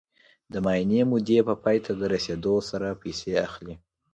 د 0.51 0.53
معینې 0.65 1.01
مودې 1.11 1.39
په 1.47 1.53
پای 1.63 1.77
ته 1.85 1.91
رسېدو 2.13 2.55
سره 2.69 2.99
پیسې 3.01 3.31
اخلي 3.45 3.75